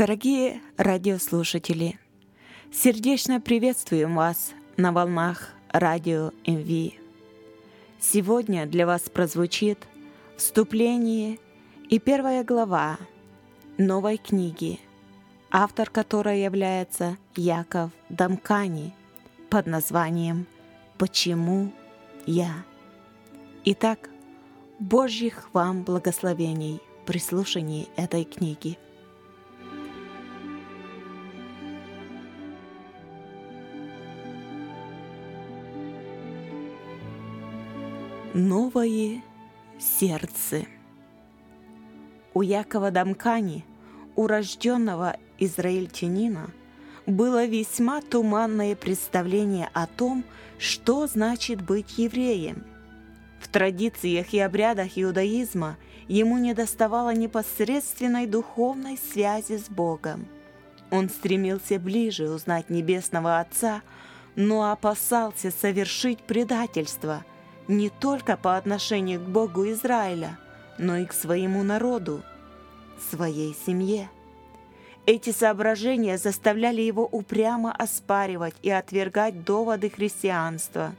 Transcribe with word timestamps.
Дорогие 0.00 0.62
радиослушатели, 0.78 1.98
сердечно 2.72 3.38
приветствуем 3.38 4.16
вас 4.16 4.52
на 4.78 4.92
волнах 4.92 5.50
радио 5.68 6.30
МВ. 6.46 6.94
Сегодня 8.00 8.64
для 8.64 8.86
вас 8.86 9.02
прозвучит 9.10 9.86
вступление 10.38 11.38
и 11.90 11.98
первая 11.98 12.44
глава 12.44 12.96
новой 13.76 14.16
книги, 14.16 14.80
автор 15.50 15.90
которой 15.90 16.44
является 16.44 17.18
Яков 17.36 17.90
Дамкани 18.08 18.94
под 19.50 19.66
названием 19.66 20.46
«Почему 20.96 21.72
я?». 22.24 22.64
Итак, 23.66 24.08
Божьих 24.78 25.50
вам 25.52 25.82
благословений 25.82 26.80
при 27.04 27.18
слушании 27.18 27.86
этой 27.96 28.24
книги– 28.24 28.78
Новое 38.32 39.24
сердце. 39.80 40.64
У 42.32 42.42
Якова 42.42 42.92
Дамкани, 42.92 43.64
урожденного 44.14 45.16
израильтянина, 45.40 46.52
было 47.06 47.44
весьма 47.44 48.00
туманное 48.00 48.76
представление 48.76 49.68
о 49.72 49.88
том, 49.88 50.22
что 50.60 51.08
значит 51.08 51.60
быть 51.60 51.98
евреем. 51.98 52.62
В 53.40 53.48
традициях 53.48 54.32
и 54.32 54.38
обрядах 54.38 54.92
иудаизма 54.94 55.76
ему 56.06 56.38
недоставало 56.38 57.12
непосредственной 57.12 58.26
духовной 58.26 58.96
связи 58.96 59.58
с 59.58 59.68
Богом. 59.68 60.28
Он 60.92 61.08
стремился 61.08 61.80
ближе 61.80 62.30
узнать 62.30 62.70
Небесного 62.70 63.40
Отца, 63.40 63.82
но 64.36 64.70
опасался 64.70 65.50
совершить 65.50 66.20
предательство– 66.20 67.24
не 67.70 67.88
только 67.88 68.36
по 68.36 68.56
отношению 68.56 69.20
к 69.20 69.28
Богу 69.28 69.70
Израиля, 69.70 70.38
но 70.76 70.96
и 70.96 71.06
к 71.06 71.12
своему 71.12 71.62
народу, 71.62 72.22
своей 73.10 73.54
семье. 73.54 74.10
Эти 75.06 75.30
соображения 75.30 76.18
заставляли 76.18 76.82
его 76.82 77.06
упрямо 77.06 77.72
оспаривать 77.72 78.56
и 78.62 78.70
отвергать 78.70 79.44
доводы 79.44 79.88
христианства. 79.88 80.94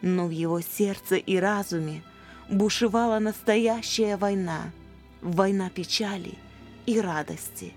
Но 0.00 0.26
в 0.26 0.30
его 0.30 0.60
сердце 0.60 1.16
и 1.16 1.36
разуме 1.36 2.02
бушевала 2.48 3.18
настоящая 3.18 4.16
война, 4.16 4.72
война 5.20 5.70
печали 5.70 6.34
и 6.86 7.00
радости, 7.00 7.74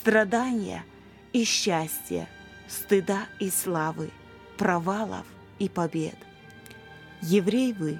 страдания 0.00 0.84
и 1.32 1.44
счастья, 1.44 2.28
стыда 2.68 3.26
и 3.38 3.48
славы, 3.50 4.10
провалов 4.58 5.26
и 5.58 5.68
побед– 5.68 6.16
еврей 7.22 7.72
вы 7.72 7.98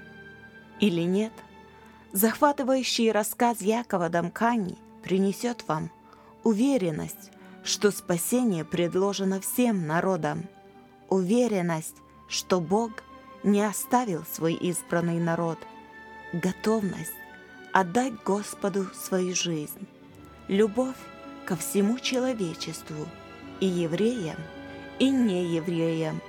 или 0.80 1.02
нет, 1.02 1.32
захватывающий 2.12 3.10
рассказ 3.12 3.60
Якова 3.60 4.08
Дамкани 4.08 4.76
принесет 5.02 5.66
вам 5.68 5.90
уверенность, 6.42 7.30
что 7.64 7.90
спасение 7.90 8.64
предложено 8.64 9.40
всем 9.40 9.86
народам, 9.86 10.44
уверенность, 11.08 11.96
что 12.28 12.60
Бог 12.60 12.90
не 13.44 13.62
оставил 13.62 14.24
свой 14.24 14.54
избранный 14.54 15.18
народ, 15.20 15.58
готовность 16.32 17.14
отдать 17.72 18.14
Господу 18.24 18.86
свою 18.94 19.34
жизнь, 19.34 19.86
любовь 20.48 20.96
ко 21.46 21.56
всему 21.56 21.98
человечеству, 21.98 23.06
и 23.60 23.66
евреям, 23.66 24.38
и 24.98 25.08
неевреям, 25.08 26.20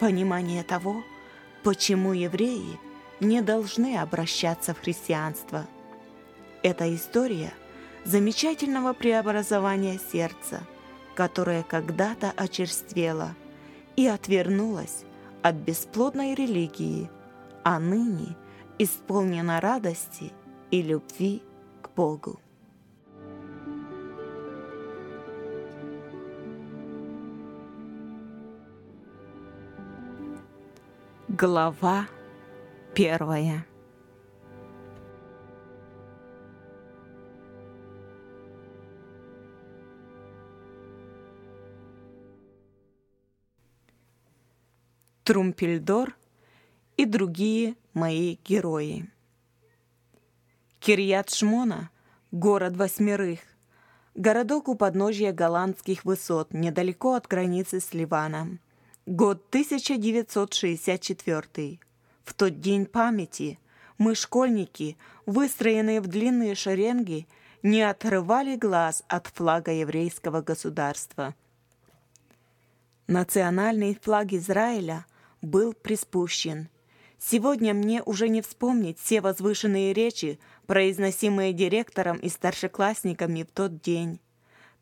понимание 0.00 0.62
того, 0.64 1.02
что 1.02 1.15
Почему 1.66 2.12
евреи 2.12 2.78
не 3.18 3.42
должны 3.42 3.96
обращаться 3.96 4.72
в 4.72 4.78
христианство? 4.78 5.66
Это 6.62 6.94
история 6.94 7.52
замечательного 8.04 8.92
преобразования 8.92 9.98
сердца, 10.12 10.60
которое 11.16 11.64
когда-то 11.64 12.32
очерствело 12.36 13.34
и 13.96 14.06
отвернулось 14.06 15.02
от 15.42 15.56
бесплодной 15.56 16.36
религии, 16.36 17.10
а 17.64 17.80
ныне 17.80 18.36
исполнено 18.78 19.60
радости 19.60 20.32
и 20.70 20.82
любви 20.82 21.42
к 21.82 21.90
Богу. 21.96 22.38
Глава 31.38 32.08
первая. 32.94 33.66
Трумпельдор 45.24 46.16
и 46.96 47.04
другие 47.04 47.74
мои 47.92 48.38
герои. 48.42 49.12
Кирьят 50.80 51.28
Шмона— 51.28 51.90
город 52.32 52.78
восьмерых, 52.78 53.40
городок 54.14 54.68
у 54.68 54.74
подножья 54.74 55.32
голландских 55.32 56.06
высот, 56.06 56.54
недалеко 56.54 57.12
от 57.12 57.26
границы 57.26 57.80
с 57.80 57.92
Ливаном. 57.92 58.58
Год 59.06 59.46
1964. 59.50 61.78
В 62.24 62.34
тот 62.34 62.60
день 62.60 62.86
памяти 62.86 63.60
мы, 63.98 64.16
школьники, 64.16 64.96
выстроенные 65.26 66.00
в 66.00 66.08
длинные 66.08 66.56
шеренги, 66.56 67.28
не 67.62 67.82
отрывали 67.82 68.56
глаз 68.56 69.04
от 69.06 69.28
флага 69.28 69.70
еврейского 69.70 70.42
государства. 70.42 71.36
Национальный 73.06 73.94
флаг 73.94 74.32
Израиля 74.32 75.06
был 75.40 75.72
приспущен. 75.72 76.68
Сегодня 77.16 77.74
мне 77.74 78.02
уже 78.02 78.28
не 78.28 78.42
вспомнить 78.42 78.98
все 78.98 79.20
возвышенные 79.20 79.92
речи, 79.92 80.40
произносимые 80.66 81.52
директором 81.52 82.16
и 82.16 82.28
старшеклассниками 82.28 83.44
в 83.44 83.52
тот 83.52 83.80
день. 83.80 84.18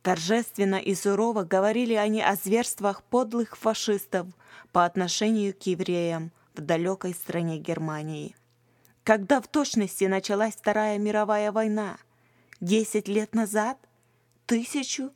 Торжественно 0.05 0.75
и 0.75 0.95
сурово 0.95 1.45
говорили 1.45 1.95
они 1.95 2.21
о 2.21 2.35
зверствах 2.35 3.03
подлых 3.05 3.57
фашистов 3.57 4.27
по 4.71 4.85
отношению 4.85 5.55
к 5.55 5.63
евреям 5.63 6.31
в 6.55 6.61
далекой 6.61 7.15
стране 7.15 7.57
Германии. 7.57 8.37
Когда 9.03 9.41
в 9.41 9.49
точности 9.49 10.05
началась 10.05 10.57
Вторая 10.57 10.99
мировая 10.99 11.53
война? 11.53 11.97
Десять 12.61 13.09
лет 13.09 13.35
назад? 13.35 13.79
Тысячу? 14.45 15.11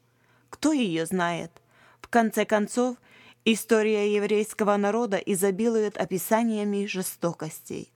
Кто 0.49 0.72
ее 0.72 1.05
знает? 1.05 1.53
В 2.00 2.09
конце 2.09 2.47
концов, 2.47 2.97
история 3.44 4.15
еврейского 4.15 4.75
народа 4.78 5.19
изобилует 5.19 5.99
описаниями 5.99 6.87
жестокостей. 6.87 7.93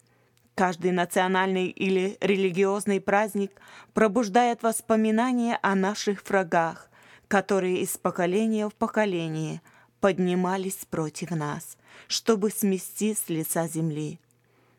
Каждый 0.54 0.92
национальный 0.92 1.68
или 1.68 2.18
религиозный 2.20 3.00
праздник 3.00 3.52
пробуждает 3.94 4.62
воспоминания 4.62 5.58
о 5.62 5.74
наших 5.74 6.28
врагах, 6.28 6.90
которые 7.26 7.80
из 7.80 7.96
поколения 7.96 8.68
в 8.68 8.74
поколение 8.74 9.62
поднимались 10.00 10.84
против 10.90 11.30
нас, 11.30 11.78
чтобы 12.06 12.50
смести 12.50 13.14
с 13.14 13.30
лица 13.30 13.66
земли. 13.66 14.20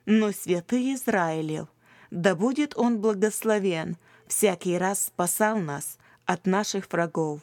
Но 0.05 0.31
святый 0.31 0.93
Израилев, 0.93 1.67
да 2.11 2.35
будет 2.35 2.77
он 2.77 2.99
благословен, 3.01 3.97
всякий 4.27 4.77
раз 4.77 5.05
спасал 5.05 5.57
нас 5.57 5.97
от 6.25 6.45
наших 6.45 6.91
врагов. 6.91 7.41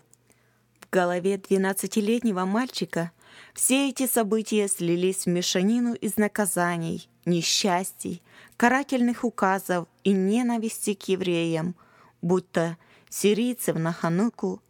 В 0.79 0.89
голове 0.91 1.37
двенадцатилетнего 1.39 2.45
мальчика 2.45 3.11
все 3.55 3.89
эти 3.89 4.07
события 4.07 4.69
слились 4.69 5.25
в 5.25 5.29
мешанину 5.29 5.95
из 5.95 6.17
наказаний, 6.17 7.10
несчастий, 7.25 8.23
карательных 8.57 9.25
указов 9.25 9.89
и 10.05 10.13
ненависти 10.13 10.95
к 10.95 11.09
евреям, 11.09 11.75
будто 12.23 12.77
сирийцев 13.09 13.77
на 13.77 13.93
Хануку, 13.93 14.63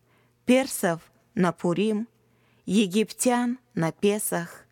персов 0.45 1.01
на 1.35 1.53
Пурим, 1.53 2.09
египтян 2.67 3.59
на 3.75 3.93
Песах, 3.93 4.67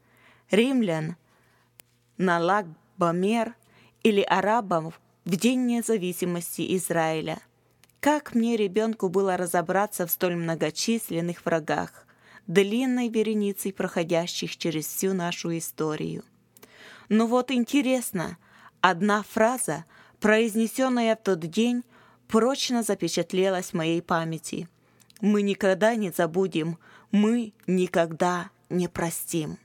римлян 0.51 1.17
на 2.17 2.39
Лагбамер 2.39 3.55
или 4.03 4.23
арабов 4.23 5.01
в 5.25 5.37
День 5.37 5.67
независимости 5.67 6.77
Израиля. 6.77 7.39
Как 8.01 8.35
мне, 8.35 8.57
ребенку, 8.57 9.09
было 9.09 9.37
разобраться 9.37 10.07
в 10.07 10.11
столь 10.11 10.37
многочисленных 10.37 11.45
врагах, 11.45 12.07
длинной 12.47 13.09
вереницей 13.09 13.73
проходящих 13.73 14.57
через 14.57 14.87
всю 14.87 15.13
нашу 15.13 15.57
историю? 15.59 16.23
Но 17.09 17.27
вот 17.27 17.51
интересно, 17.51 18.39
одна 18.81 19.23
фраза, 19.23 19.85
произнесенная 20.21 21.17
в 21.17 21.23
тот 21.23 21.41
день, 21.41 21.85
прочно 22.27 22.83
запечатлелась 22.83 23.71
в 23.71 23.75
моей 23.75 24.03
памяти. 24.03 24.69
Мы 25.21 25.43
никогда 25.43 25.95
не 25.95 26.11
забудем, 26.11 26.79
мы 27.11 27.53
никогда 27.67 28.51
не 28.69 28.89
простим. 28.89 29.59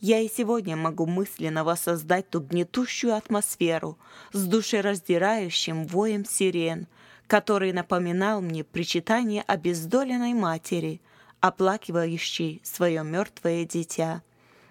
Я 0.00 0.20
и 0.20 0.28
сегодня 0.28 0.76
могу 0.76 1.06
мысленно 1.06 1.64
воссоздать 1.64 2.28
ту 2.28 2.40
гнетущую 2.40 3.14
атмосферу 3.14 3.98
с 4.32 4.44
душераздирающим 4.44 5.86
воем 5.86 6.24
сирен, 6.24 6.86
который 7.26 7.72
напоминал 7.72 8.40
мне 8.40 8.62
причитание 8.62 9.42
обездоленной 9.42 10.34
матери, 10.34 11.00
оплакивающей 11.40 12.60
свое 12.62 13.02
мертвое 13.04 13.64
дитя. 13.64 14.22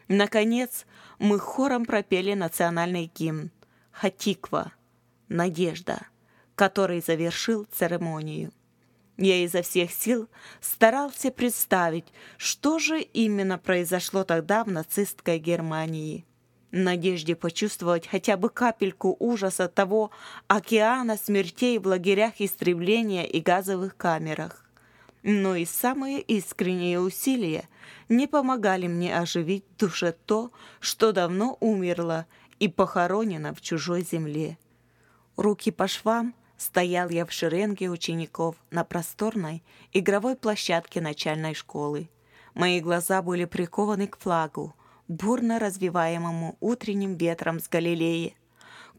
Наконец, 0.07 0.85
мы 1.17 1.39
хором 1.39 1.85
пропели 1.85 2.33
национальный 2.33 3.11
гимн 3.13 3.51
«Хатиква»— 3.91 4.71
«Надежда», 5.29 6.07
который 6.55 7.01
завершил 7.01 7.67
церемонию. 7.71 8.51
Я 9.17 9.43
изо 9.43 9.61
всех 9.61 9.91
сил 9.91 10.29
старался 10.61 11.31
представить, 11.31 12.05
что 12.37 12.79
же 12.79 13.01
именно 13.01 13.57
произошло 13.57 14.23
тогда 14.23 14.63
в 14.63 14.67
нацистской 14.67 15.39
Германии. 15.39 16.25
В 16.71 16.77
надежде 16.77 17.35
почувствовать 17.35 18.05
хотя 18.05 18.35
бы 18.35 18.49
капельку 18.49 19.15
ужаса 19.19 19.69
того 19.69 20.11
океана 20.47 21.15
смертей 21.15 21.79
в 21.79 21.87
лагерях 21.87 22.33
истребления 22.39 23.23
и 23.23 23.39
газовых 23.39 23.95
камерах. 23.95 24.64
Но 25.27 25.55
и 25.55 25.65
самые 25.65 26.21
искренние 26.21 27.01
усилия 27.01 27.67
не 28.07 28.27
помогали 28.27 28.87
мне 28.87 29.17
оживить 29.17 29.65
в 29.75 29.79
душе 29.79 30.13
то, 30.25 30.51
что 30.79 31.11
давно 31.11 31.57
умерло 31.59 32.25
и 32.59 32.69
похоронено 32.69 33.53
в 33.53 33.59
чужой 33.59 34.03
земле. 34.03 34.57
Руки 35.35 35.71
по 35.71 35.87
швам— 35.89 36.33
Стоял 36.57 37.09
я 37.09 37.25
в 37.25 37.31
шеренге 37.31 37.89
учеников 37.89 38.55
на 38.71 38.83
просторной 38.83 39.63
игровой 39.91 40.35
площадке 40.35 41.01
начальной 41.01 41.53
школы. 41.53 42.09
Мои 42.53 42.79
глаза 42.79 43.21
были 43.21 43.45
прикованы 43.45 44.07
к 44.07 44.17
флагу, 44.17 44.73
бурно 45.07 45.59
развиваемому 45.59 46.55
утренним 46.61 47.15
ветром 47.17 47.59
с 47.59 47.67
Галилеи. 47.67 48.37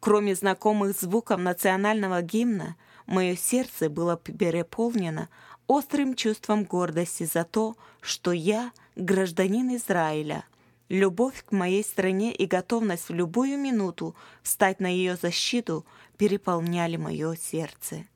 Кроме 0.00 0.34
знакомых 0.34 0.92
звуков 1.00 1.40
национального 1.40 2.20
гимна, 2.20 2.76
мое 3.06 3.36
сердце 3.36 3.88
было 3.88 4.18
переполнено 4.18 5.30
острым 5.66 6.14
чувством 6.14 6.64
гордости 6.64 7.24
за 7.24 7.44
то, 7.44 7.76
что 8.00 8.32
я 8.32 8.72
гражданин 8.94 9.74
Израиля. 9.76 10.44
Любовь 10.88 11.44
к 11.44 11.52
моей 11.52 11.82
стране 11.82 12.32
и 12.32 12.46
готовность 12.46 13.08
в 13.08 13.14
любую 13.14 13.58
минуту 13.58 14.14
встать 14.42 14.78
на 14.78 14.86
ее 14.86 15.16
защиту 15.16 15.84
переполняли 16.16 16.96
мое 16.96 17.34
сердце. 17.34 18.06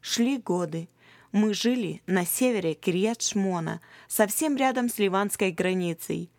Шли 0.00 0.38
годы. 0.38 0.88
Мы 1.30 1.52
жили 1.54 2.02
на 2.06 2.24
севере 2.24 2.74
Кирьят-Шмона, 2.74 3.80
совсем 4.08 4.56
рядом 4.56 4.88
с 4.88 4.98
ливанской 4.98 5.52
границей. 5.52 6.30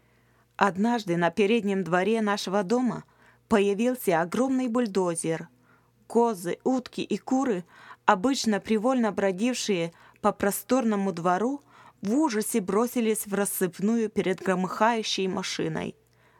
Однажды 0.58 1.16
на 1.16 1.30
переднем 1.30 1.84
дворе 1.84 2.22
нашего 2.22 2.64
дома 2.64 3.06
появился 3.48 4.20
огромный 4.20 4.68
бульдозер. 4.68 5.48
Козы, 6.08 6.58
утки 6.64 7.02
и 7.02 7.18
куры, 7.18 7.64
обычно 8.06 8.60
привольно 8.60 9.12
бродившие 9.12 9.94
по 10.22 10.32
просторному 10.32 11.12
двору, 11.12 11.62
в 12.02 12.14
ужасе 12.16 12.62
бросились 12.62 13.26
в 13.28 13.34
рассыпную 13.34 14.10
перед 14.10 14.40
громыхающей 14.42 15.28
машиной. 15.28 15.96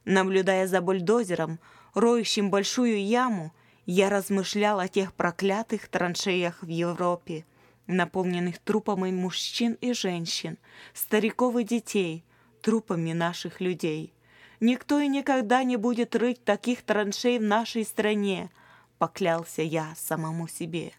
Наблюдая 0.06 0.68
за 0.68 0.82
бульдозером, 0.82 1.60
роющим 1.94 2.50
большую 2.50 3.06
яму, 3.06 3.54
я 3.86 4.10
размышлял 4.10 4.80
о 4.80 4.88
тех 4.88 5.14
проклятых 5.14 5.88
траншеях 5.88 6.62
в 6.62 6.68
Европе, 6.68 7.46
наполненных 7.88 8.60
трупами 8.60 9.12
мужчин 9.12 9.74
и 9.82 9.94
женщин, 9.94 10.58
стариков 10.94 11.56
и 11.58 11.64
детей, 11.64 12.24
трупами 12.62 13.14
наших 13.14 13.62
людей. 13.62 14.14
Никто 14.60 15.00
и 15.00 15.08
никогда 15.08 15.64
не 15.64 15.78
будет 15.78 16.16
рыть 16.16 16.44
таких 16.44 16.84
траншей 16.84 17.40
в 17.40 17.44
нашей 17.44 17.86
стране, 17.86 18.52
поклялся 18.98 19.62
я 19.62 19.94
самому 19.96 20.48
себе. 20.48 20.94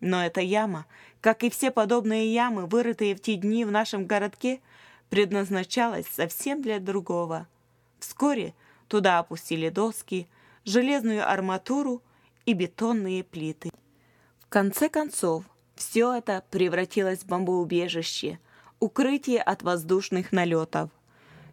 Но 0.00 0.24
эта 0.24 0.40
яма, 0.40 0.86
как 1.20 1.42
и 1.42 1.50
все 1.50 1.70
подобные 1.70 2.32
ямы, 2.32 2.66
вырытые 2.66 3.14
в 3.14 3.20
те 3.20 3.34
дни 3.34 3.64
в 3.64 3.70
нашем 3.70 4.06
городке, 4.06 4.60
предназначалась 5.10 6.06
совсем 6.06 6.62
для 6.62 6.78
другого. 6.78 7.46
Вскоре 7.98 8.54
туда 8.86 9.18
опустили 9.18 9.68
доски, 9.68 10.28
железную 10.64 11.28
арматуру 11.28 12.02
и 12.46 12.52
бетонные 12.52 13.24
плиты. 13.24 13.70
В 14.40 14.48
конце 14.48 14.88
концов, 14.88 15.44
все 15.74 16.14
это 16.14 16.44
превратилось 16.50 17.20
в 17.20 17.26
бомбоубежище, 17.26 18.38
укрытие 18.80 19.42
от 19.42 19.62
воздушных 19.62 20.32
налетов. 20.32 20.90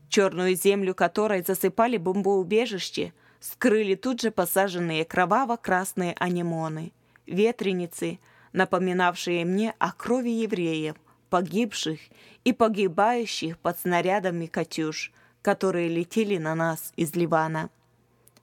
Черную 0.09 0.55
землю 0.55 0.93
которой 0.93 1.43
засыпали 1.43 1.97
бомбоубежище, 1.97 3.13
скрыли 3.39 3.95
тут 3.95 4.21
же 4.21 4.31
посаженные 4.31 5.03
кроваво-красные 5.03 6.13
анемоны, 6.19 6.93
ветреницы, 7.25 8.19
напоминавшие 8.55 9.45
мне 9.45 9.75
о 9.77 9.91
крови 9.91 10.29
евреев, 10.29 10.95
погибших 11.29 11.99
и 12.43 12.53
погибающих 12.53 13.59
под 13.59 13.79
снарядами 13.79 14.47
«Катюш», 14.47 15.11
которые 15.43 15.89
летели 15.89 16.37
на 16.37 16.55
нас 16.55 16.91
из 16.95 17.13
Ливана. 17.15 17.69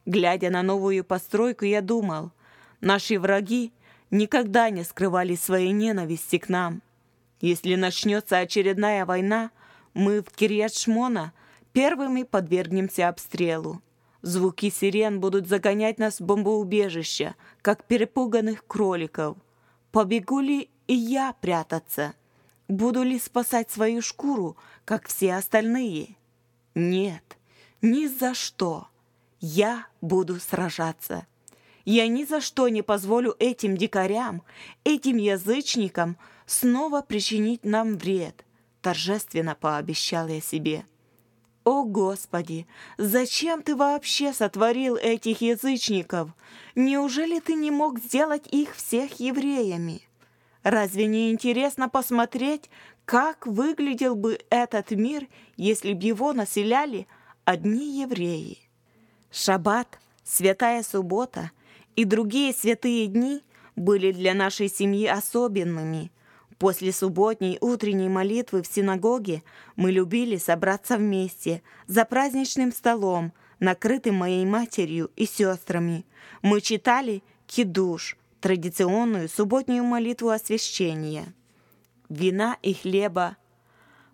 Глядя 0.07 0.51
на 0.51 0.63
новую 0.63 1.03
постройку, 1.05 1.65
я 1.65 1.81
думал— 1.81 2.31
Наши 2.83 3.17
враги 3.17 3.73
никогда 4.11 4.69
не 4.69 4.83
скрывали 4.83 5.37
своей 5.37 5.71
ненависти 5.71 6.39
к 6.39 6.49
нам. 6.49 6.83
Если 7.41 7.77
начнется 7.77 8.39
очередная 8.39 9.07
война, 9.07 9.53
мы 9.95 10.21
в 10.21 10.31
Кирьят-Шмона 10.35 11.33
первыми 11.73 12.25
подвергнемся 12.25 13.09
обстрелу. 13.09 13.81
Звуки 14.21 14.69
сирен 14.69 15.21
будут 15.21 15.47
загонять 15.47 15.99
нас 15.99 16.19
в 16.19 16.25
бомбоубежище, 16.25 17.37
как 17.63 17.85
перепуганных 17.85 18.67
кроликов. 18.67 19.37
Побегу 19.93 20.41
ли 20.41 20.71
и 20.87 20.95
я 20.95 21.35
прятаться? 21.35 22.15
Буду 22.67 23.03
ли 23.03 23.19
спасать 23.19 23.71
свою 23.71 24.01
шкуру, 24.01 24.57
как 24.87 25.07
все 25.07 25.35
остальные? 25.35 26.17
Нет, 26.75 27.37
ни 27.83 28.07
за 28.07 28.33
что. 28.33 28.89
Я 29.39 29.87
буду 30.01 30.41
сражаться. 30.41 31.27
Я 31.85 32.09
ни 32.09 32.25
за 32.25 32.41
что 32.41 32.69
не 32.69 32.81
позволю 32.81 33.37
этим 33.39 33.77
дикарям, 33.77 34.43
этим 34.85 35.19
язычникам 35.19 36.17
снова 36.47 37.03
причинить 37.03 37.65
нам 37.65 37.99
вред, 37.99 38.47
торжественно 38.81 39.55
пообещал 39.55 40.27
я 40.29 40.41
себе. 40.41 40.87
«О, 41.65 41.85
Господи, 41.85 42.67
зачем 42.99 43.63
ты 43.63 43.77
вообще 43.77 44.33
сотворил 44.33 44.97
этих 44.97 45.41
язычников? 45.41 46.31
Неужели 46.75 47.39
ты 47.39 47.55
не 47.55 47.71
мог 47.71 48.01
сделать 48.01 48.47
их 48.51 48.75
всех 48.75 49.21
евреями? 49.21 50.03
Разве 50.65 51.07
не 51.07 51.31
интересно 51.31 51.89
посмотреть, 51.89 52.69
как 53.05 53.47
выглядел 53.47 54.17
бы 54.17 54.41
этот 54.51 54.91
мир, 54.91 55.29
если 55.57 55.93
бы 55.93 56.05
его 56.05 56.33
населяли 56.33 57.07
одни 57.45 58.01
евреи?» 58.01 58.59
Шаббат, 59.31 60.01
святая 60.25 60.83
суббота— 60.83 61.53
и 61.97 62.05
другие 62.05 62.53
святые 62.53 63.07
дни 63.07 63.43
были 63.77 64.13
для 64.13 64.35
нашей 64.35 64.69
семьи 64.69 65.07
особенными. 65.07 66.11
После 66.63 66.93
субботней 66.93 67.59
утренней 67.61 68.09
молитвы 68.09 68.63
в 68.63 68.69
синагоге 68.69 69.43
мы 69.75 69.91
любили 69.91 70.37
собраться 70.37 70.97
вместе 70.97 71.61
за 71.89 72.05
праздничным 72.05 72.71
столом, 72.71 73.33
накрытым 73.59 74.15
моей 74.15 74.45
матерью 74.45 75.11
и 75.17 75.27
сестрами. 75.27 76.07
Мы 76.41 76.61
читали 76.61 77.25
кидуш, 77.49 78.17
традиционную 78.41 79.29
субботнюю 79.29 79.83
молитву 79.83 80.29
освящения. 80.29 81.35
Вина 82.09 82.57
и 82.63 82.75
хлеба. 82.75 83.39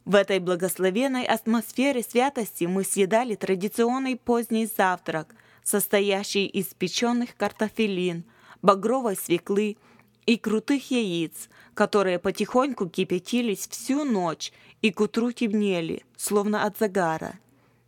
В 0.06 0.14
этой 0.14 0.38
благословенной 0.38 1.24
атмосфере 1.24 2.02
святости 2.02 2.64
мы 2.64 2.82
съедали 2.82 3.34
традиционный 3.34 4.16
поздний 4.16 4.64
завтрак– 4.64 5.34
состоящий 5.62 6.46
из 6.46 6.68
печеных 6.68 7.36
картофелин, 7.36 8.24
багровой 8.62 9.16
свеклы 9.16 9.76
и 10.28 10.36
крутых 10.36 10.90
яиц, 10.90 11.48
которые 11.72 12.18
потихоньку 12.18 12.86
кипятились 12.86 13.66
всю 13.66 14.04
ночь 14.04 14.52
и 14.82 14.92
к 14.92 15.00
утру 15.00 15.32
темнели, 15.32 16.04
словно 16.18 16.64
от 16.64 16.76
загара. 16.76 17.38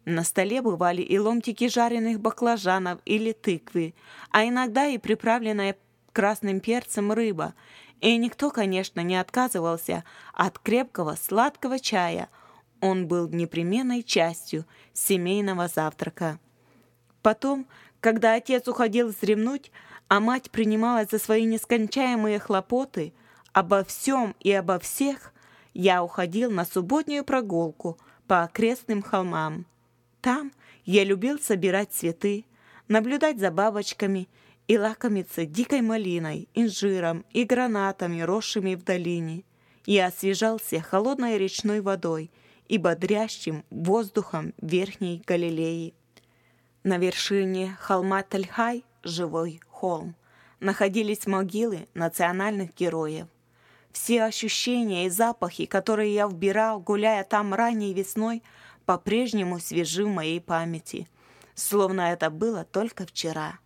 На 0.06 0.24
столе 0.24 0.62
бывали 0.62 1.02
и 1.02 1.18
ломтики 1.18 1.68
жареных 1.68 2.18
баклажанов 2.18 2.98
или 3.04 3.32
тыквы, 3.32 3.92
а 4.30 4.46
иногда 4.46 4.86
и 4.86 4.96
приправленная 4.96 5.76
красным 6.14 6.60
перцем 6.60 7.12
рыба, 7.12 7.52
и 8.00 8.16
никто, 8.16 8.50
конечно, 8.50 9.00
не 9.00 9.20
отказывался 9.20 10.04
от 10.32 10.58
крепкого 10.58 11.18
сладкого 11.20 11.78
чая. 11.78 12.30
Он 12.80 13.06
был 13.06 13.28
непременной 13.28 14.02
частью 14.02 14.64
семейного 14.94 15.68
завтрака. 15.68 16.38
Потом, 17.20 17.66
когда 18.00 18.32
отец 18.32 18.66
уходил 18.66 19.08
вздремнуть, 19.08 19.70
а 20.10 20.18
мать 20.18 20.50
принималась 20.50 21.08
за 21.10 21.20
свои 21.20 21.44
нескончаемые 21.44 22.40
хлопоты, 22.40 23.14
обо 23.52 23.84
всем 23.84 24.34
и 24.40 24.50
обо 24.50 24.80
всех, 24.80 25.32
я 25.72 26.02
уходил 26.02 26.50
на 26.50 26.64
субботнюю 26.64 27.24
прогулку 27.24 27.96
по 28.26 28.42
окрестным 28.42 29.02
холмам. 29.02 29.66
Там 30.20 30.50
я 30.84 31.04
любил 31.04 31.38
собирать 31.38 31.92
цветы, 31.92 32.44
наблюдать 32.88 33.38
за 33.38 33.52
бабочками 33.52 34.28
и 34.66 34.76
лакомиться 34.76 35.46
дикой 35.46 35.80
малиной, 35.80 36.48
инжиром 36.54 37.24
и 37.30 37.44
гранатами, 37.44 38.20
росшими 38.20 38.74
в 38.74 38.82
долине. 38.82 39.44
Я 39.86 40.06
освежался 40.06 40.80
холодной 40.80 41.38
речной 41.38 41.80
водой 41.82 42.32
и 42.66 42.78
бодрящим 42.78 43.64
воздухом 43.70 44.54
Верхней 44.60 45.22
Галилеи. 45.24 45.94
На 46.82 46.98
вершине 46.98 47.76
холма 47.78 48.24
Тальхай, 48.24 48.84
живой 49.04 49.60
холм, 49.80 50.14
находились 50.60 51.26
могилы 51.26 51.88
национальных 51.94 52.74
героев. 52.74 53.26
Все 53.92 54.24
ощущения 54.24 55.06
и 55.06 55.10
запахи, 55.10 55.64
которые 55.64 56.12
я 56.12 56.26
вбирал, 56.26 56.80
гуляя 56.80 57.24
там 57.24 57.54
ранней 57.54 57.94
весной, 57.94 58.42
по-прежнему 58.84 59.58
свежи 59.58 60.04
в 60.04 60.08
моей 60.08 60.38
памяти, 60.38 61.08
словно 61.54 62.12
это 62.12 62.28
было 62.28 62.64
только 62.64 63.06
вчера. 63.06 63.58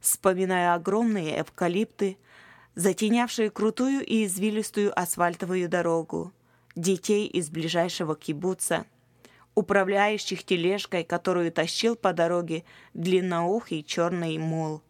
Вспоминая 0.00 0.74
огромные 0.74 1.40
эвкалипты, 1.40 2.18
затенявшие 2.74 3.48
крутую 3.48 4.04
и 4.04 4.26
извилистую 4.26 4.92
асфальтовую 4.98 5.70
дорогу, 5.70 6.32
детей 6.76 7.26
из 7.26 7.48
ближайшего 7.48 8.14
кибуца, 8.14 8.84
управляющих 9.54 10.44
тележкой, 10.44 11.04
которую 11.04 11.50
тащил 11.50 11.96
по 11.96 12.12
дороге 12.12 12.64
длинноухий 12.92 13.82
черный 13.82 14.36
мул. 14.36 14.82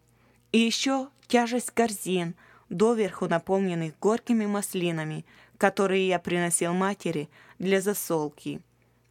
И 0.52 0.58
еще 0.58 1.08
тяжесть 1.28 1.70
корзин, 1.70 2.34
доверху 2.68 3.26
наполненных 3.26 3.98
горькими 3.98 4.46
маслинами, 4.46 5.24
которые 5.56 6.06
я 6.08 6.18
приносил 6.18 6.74
матери 6.74 7.30
для 7.58 7.80
засолки. 7.80 8.60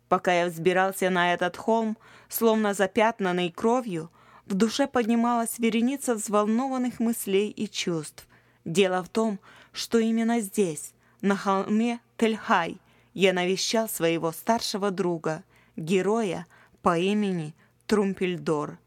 Пока 0.07 0.33
я 0.33 0.47
взбирался 0.47 1.09
на 1.09 1.33
этот 1.33 1.57
холм, 1.57 1.97
словно 2.29 2.73
запятнанный 2.73 3.49
кровью, 3.49 4.11
в 4.45 4.53
душе 4.53 4.85
поднималась 4.87 5.57
вереница 5.57 6.15
взволнованных 6.15 6.99
мыслей 6.99 7.49
и 7.49 7.67
чувств. 7.67 8.27
Дело 8.65 9.03
в 9.03 9.09
том, 9.09 9.39
что 9.71 9.97
именно 9.97 10.41
здесь, 10.41 10.93
на 11.21 11.35
холме 11.35 12.01
Тельхай, 12.17 12.77
я 13.13 13.33
навещал 13.33 13.87
своего 13.89 14.31
старшего 14.31 14.91
друга, 14.91 15.43
героя 15.75 16.45
по 16.81 16.97
имени 16.97 17.55
Трумпельдор. 17.87 18.80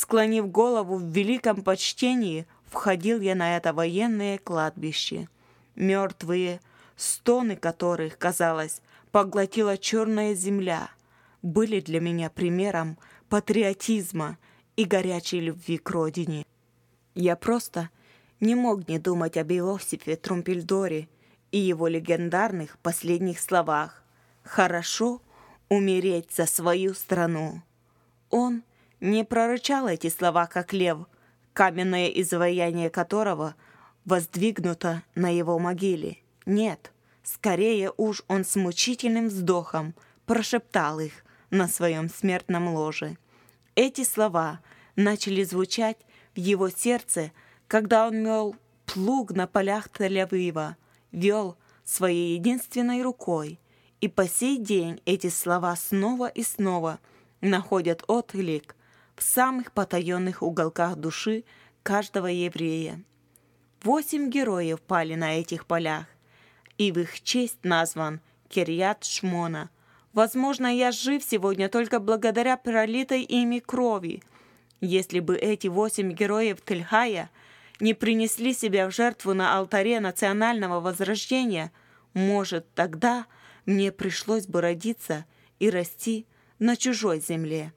Склонив 0.00 0.50
голову 0.50 0.96
в 0.96 1.12
великом 1.12 1.62
почтении, 1.62 2.46
входил 2.64 3.20
я 3.20 3.34
на 3.34 3.58
это 3.58 3.74
военное 3.74 4.38
кладбище. 4.38 5.28
Мертвые, 5.74 6.62
стоны 6.96 7.54
которых, 7.54 8.16
казалось, 8.16 8.80
поглотила 9.12 9.76
черная 9.76 10.34
земля, 10.34 10.88
были 11.42 11.80
для 11.80 12.00
меня 12.00 12.30
примером 12.30 12.96
патриотизма 13.28 14.38
и 14.74 14.84
горячей 14.84 15.40
любви 15.40 15.76
к 15.76 15.90
родине. 15.90 16.46
Я 17.14 17.36
просто 17.36 17.90
не 18.40 18.54
мог 18.54 18.88
не 18.88 18.98
думать 18.98 19.36
об 19.36 19.52
Иосифе 19.52 20.16
Трумпельдоре 20.16 21.10
и 21.52 21.58
его 21.58 21.88
легендарных 21.88 22.78
последних 22.78 23.38
словах 23.38 24.02
«Хорошо 24.44 25.20
умереть 25.68 26.32
за 26.32 26.46
свою 26.46 26.94
страну». 26.94 27.60
Он 28.30 28.62
не 29.00 29.24
прорычал 29.24 29.88
эти 29.88 30.08
слова, 30.08 30.46
как 30.46 30.72
лев, 30.72 30.98
каменное 31.52 32.08
изваяние 32.08 32.90
которого 32.90 33.54
воздвигнуто 34.04 35.02
на 35.14 35.34
его 35.34 35.58
могиле. 35.58 36.18
Нет, 36.46 36.92
скорее 37.22 37.92
уж 37.96 38.22
он 38.28 38.44
с 38.44 38.56
мучительным 38.56 39.28
вздохом 39.28 39.94
прошептал 40.26 41.00
их 41.00 41.24
на 41.50 41.68
своем 41.68 42.08
смертном 42.08 42.68
ложе. 42.74 43.16
Эти 43.74 44.04
слова 44.04 44.60
начали 44.96 45.42
звучать 45.44 45.98
в 46.34 46.38
его 46.38 46.68
сердце, 46.70 47.32
когда 47.66 48.06
он 48.06 48.22
мел 48.22 48.56
плуг 48.86 49.32
на 49.32 49.46
полях 49.46 49.88
Тель-Авива, 49.88 50.74
вел 51.12 51.56
своей 51.84 52.34
единственной 52.34 53.02
рукой, 53.02 53.58
и 54.00 54.08
по 54.08 54.26
сей 54.26 54.58
день 54.58 55.00
эти 55.04 55.28
слова 55.28 55.74
снова 55.76 56.28
и 56.28 56.42
снова 56.42 56.98
находят 57.40 58.04
отклик 58.06 58.74
в 59.20 59.22
самых 59.22 59.72
потаенных 59.72 60.42
уголках 60.42 60.96
души 60.96 61.44
каждого 61.82 62.26
еврея. 62.26 63.04
Восемь 63.82 64.30
героев 64.30 64.80
пали 64.80 65.14
на 65.14 65.38
этих 65.38 65.66
полях, 65.66 66.06
и 66.78 66.90
в 66.90 66.98
их 66.98 67.20
честь 67.20 67.58
назван 67.62 68.20
Кирьят 68.48 69.04
Шмона. 69.04 69.68
Возможно, 70.14 70.74
я 70.74 70.90
жив 70.90 71.22
сегодня 71.22 71.68
только 71.68 72.00
благодаря 72.00 72.56
пролитой 72.56 73.22
ими 73.22 73.58
крови. 73.58 74.22
Если 74.80 75.20
бы 75.20 75.36
эти 75.36 75.66
восемь 75.66 76.12
героев 76.12 76.62
Тельхая 76.64 77.30
не 77.78 77.92
принесли 77.92 78.54
себя 78.54 78.88
в 78.88 78.94
жертву 78.94 79.34
на 79.34 79.58
алтаре 79.58 80.00
национального 80.00 80.80
возрождения, 80.80 81.72
может, 82.14 82.72
тогда 82.72 83.26
мне 83.66 83.92
пришлось 83.92 84.46
бы 84.46 84.62
родиться 84.62 85.26
и 85.58 85.68
расти 85.68 86.26
на 86.58 86.74
чужой 86.74 87.20
земле. 87.20 87.74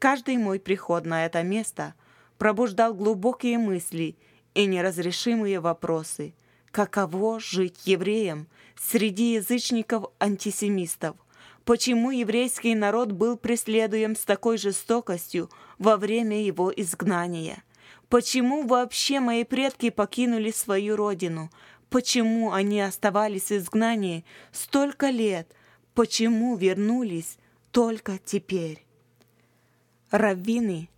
Каждый 0.00 0.38
мой 0.38 0.58
приход 0.58 1.04
на 1.04 1.26
это 1.26 1.42
место 1.42 1.94
пробуждал 2.38 2.94
глубокие 2.94 3.58
мысли 3.58 4.16
и 4.54 4.64
неразрешимые 4.64 5.60
вопросы. 5.60 6.32
Каково 6.70 7.38
жить 7.38 7.82
евреям 7.84 8.48
среди 8.80 9.34
язычников-антисемистов? 9.34 11.16
Почему 11.66 12.12
еврейский 12.12 12.74
народ 12.74 13.12
был 13.12 13.36
преследуем 13.36 14.16
с 14.16 14.20
такой 14.20 14.56
жестокостью 14.56 15.50
во 15.78 15.98
время 15.98 16.42
его 16.42 16.72
изгнания? 16.74 17.62
Почему 18.08 18.66
вообще 18.66 19.20
мои 19.20 19.44
предки 19.44 19.90
покинули 19.90 20.50
свою 20.50 20.96
родину? 20.96 21.50
Почему 21.90 22.54
они 22.54 22.80
оставались 22.80 23.50
в 23.50 23.56
изгнании 23.58 24.24
столько 24.50 25.10
лет? 25.10 25.54
Почему 25.92 26.56
вернулись 26.56 27.36
только 27.70 28.18
теперь? 28.24 28.86
Раввины 30.10 30.88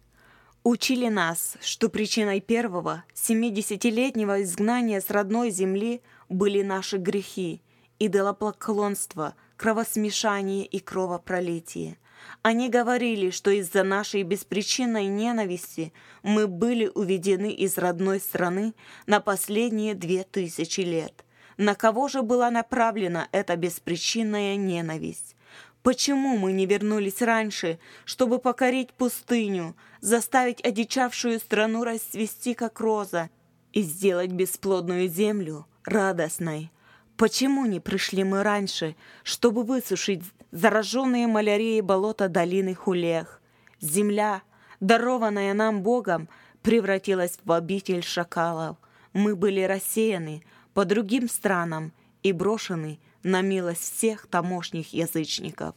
учили 0.65 1.09
нас, 1.09 1.59
что 1.61 1.91
причиной 1.91 2.41
первого 2.41 3.05
семидесятилетнего 3.13 4.43
изгнания 4.43 5.03
с 5.03 5.11
родной 5.11 5.51
земли 5.51 6.01
были 6.31 6.63
наши 6.63 6.97
грехи, 6.97 7.61
идолопоклонство, 7.99 9.35
кровосмешание 9.59 10.65
и 10.65 10.79
кровопролитие. 10.79 11.99
Они 12.41 12.71
говорили, 12.71 13.29
что 13.29 13.51
из-за 13.51 13.83
нашей 13.83 14.23
беспричинной 14.23 15.09
ненависти 15.09 15.93
мы 16.23 16.47
были 16.47 16.91
уведены 16.95 17.53
из 17.53 17.77
родной 17.77 18.19
страны 18.19 18.73
на 19.07 19.21
последние 19.21 19.95
две 19.95 20.23
тысячи 20.25 20.81
лет. 20.81 21.27
На 21.59 21.75
кого 21.75 22.09
же 22.09 22.23
была 22.23 22.51
направлена 22.51 23.29
эта 23.31 23.57
беспричинная 23.57 24.57
ненависть? 24.57 25.37
Почему 25.83 26.37
мы 26.37 26.53
не 26.53 26.67
вернулись 26.67 27.21
раньше, 27.21 27.81
чтобы 28.05 28.39
покорить 28.39 28.93
пустыню, 28.93 29.75
заставить 30.01 30.65
одичавшую 30.65 31.41
страну 31.41 31.83
расцвести, 31.83 32.55
как 32.55 32.79
роза, 32.79 33.31
и 33.73 33.83
сделать 33.83 34.31
бесплодную 34.31 35.09
землю 35.09 35.67
радостной? 35.85 36.71
Почему 37.17 37.67
не 37.67 37.81
пришли 37.81 38.23
мы 38.23 38.45
раньше, 38.45 38.95
чтобы 39.25 39.65
высушить 39.65 40.23
зараженные 40.53 41.27
малярией 41.27 41.81
болота 41.81 42.29
долины 42.29 42.75
Хулех? 42.75 43.41
Земля, 43.81 44.43
дарованная 44.79 45.53
нам 45.53 45.83
Богом, 45.83 46.29
превратилась 46.63 47.39
в 47.45 47.51
обитель 47.51 48.05
шакалов. 48.05 48.77
Мы 49.13 49.35
были 49.35 49.63
рассеяны 49.63 50.45
по 50.75 50.85
другим 50.85 51.29
странам 51.29 51.93
и 52.23 52.33
брошены 52.33 53.01
на 53.23 53.41
милость 53.41 53.97
всех 53.97 54.27
тамошних 54.27 54.93
язычников. 54.93 55.75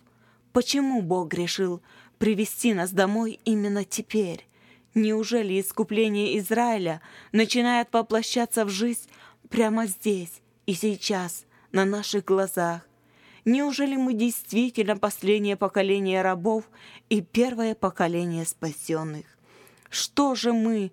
Почему 0.51 1.01
Бог 1.01 1.33
решил 1.33 1.81
привести 2.17 2.73
нас 2.73 2.91
домой 2.91 3.39
именно 3.45 3.83
теперь? 3.83 4.47
Неужели 4.93 5.59
искупление 5.59 6.37
Израиля 6.39 7.01
начинает 7.31 7.89
воплощаться 7.91 8.63
в 8.63 8.69
жизнь 8.69 9.09
прямо 9.49 9.85
здесь 9.85 10.41
и 10.65 10.73
сейчас, 10.73 11.45
на 11.71 11.83
наших 11.83 12.23
глазах? 12.23 12.87
Неужели 13.43 13.95
мы 13.95 14.13
действительно 14.13 14.97
последнее 14.97 15.57
поколение 15.57 16.21
рабов 16.21 16.63
и 17.09 17.21
первое 17.21 17.75
поколение 17.75 18.45
спасенных? 18.45 19.25
Что 19.89 20.33
же 20.33 20.51
мы, 20.51 20.91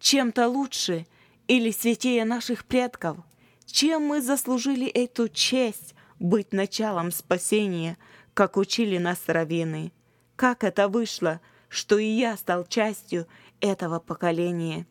чем-то 0.00 0.48
лучше 0.48 1.06
или 1.46 1.70
святее 1.70 2.24
наших 2.24 2.66
предков? 2.66 3.16
Чем 3.64 4.02
мы 4.02 4.20
заслужили 4.20 4.86
эту 4.86 5.28
честь 5.28 5.93
быть 6.18 6.52
началом 6.52 7.10
спасения, 7.10 7.98
как 8.34 8.56
учили 8.56 8.98
нас 8.98 9.20
раввины? 9.26 9.92
Как 10.36 10.64
это 10.64 10.88
вышло, 10.88 11.40
что 11.68 11.98
и 11.98 12.06
я 12.06 12.36
стал 12.36 12.64
частью 12.66 13.26
этого 13.60 14.00
поколения? 14.00 14.86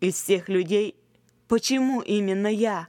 Из 0.00 0.14
всех 0.14 0.48
людей, 0.48 0.96
почему 1.48 2.00
именно 2.00 2.46
я? 2.46 2.88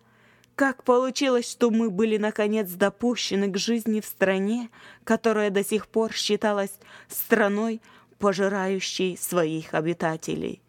Как 0.56 0.84
получилось, 0.84 1.50
что 1.50 1.70
мы 1.70 1.90
были 1.90 2.18
наконец 2.18 2.72
допущены 2.72 3.48
к 3.52 3.58
жизни 3.58 4.02
в 4.02 4.06
стране, 4.06 4.70
которая 5.04 5.52
до 5.52 5.64
сих 5.64 5.88
пор 5.88 6.14
считалась 6.14 6.80
страной, 7.08 7.82
пожирающей 8.18 9.18
своих 9.18 9.74
обитателей? 9.74 10.62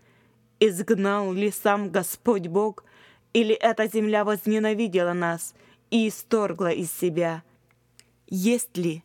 Изгнал 0.61 1.33
ли 1.33 1.51
сам 1.51 1.91
Господь 1.91 2.49
Бог, 2.49 2.85
или 3.33 3.55
эта 3.55 3.87
земля 3.87 4.25
возненавидела 4.25 5.13
нас 5.13 5.55
и 5.91 6.09
исторгла 6.09 6.71
из 6.71 6.93
себя? 6.93 7.43
Есть 8.27 8.77
ли 8.77 9.05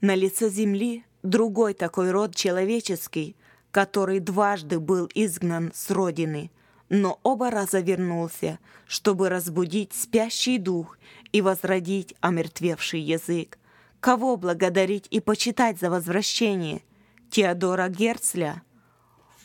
на 0.00 0.14
лице 0.14 0.50
земли 0.50 1.04
другой 1.22 1.74
такой 1.74 2.10
род 2.10 2.34
человеческий, 2.34 3.36
который 3.70 4.20
дважды 4.20 4.78
был 4.78 5.08
изгнан 5.14 5.72
с 5.74 5.90
родины, 5.90 6.50
но 6.88 7.18
оба 7.22 7.50
раза 7.50 7.80
вернулся, 7.80 8.58
чтобы 8.86 9.28
разбудить 9.28 9.92
спящий 9.92 10.58
дух 10.58 10.98
и 11.32 11.40
возродить 11.40 12.14
омертвевший 12.20 13.00
язык? 13.00 13.58
Кого 14.00 14.36
благодарить 14.36 15.06
и 15.10 15.20
почитать 15.20 15.80
за 15.80 15.90
возвращение? 15.90 16.82
Теодора 17.30 17.88
Герцля? 17.88 18.62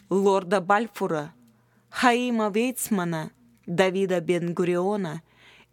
Лорда 0.10 0.60
Бальфура? 0.60 1.34
Хаима 1.89 2.50
Вейцмана, 2.50 3.31
Давида 3.65 4.19
Бенгуриона, 4.22 5.22